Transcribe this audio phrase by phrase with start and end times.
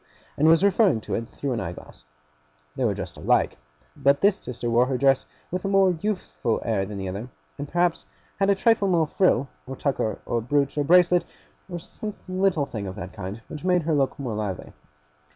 [0.35, 2.05] and was referring to it through an eye glass.
[2.75, 3.59] They were dressed alike,
[3.95, 7.67] but this sister wore her dress with a more youthful air than the other; and
[7.67, 8.07] perhaps
[8.39, 11.23] had a trifle more frill, or tucker, or brooch, or bracelet,
[11.69, 14.73] or some little thing of that kind, which made her look more lively.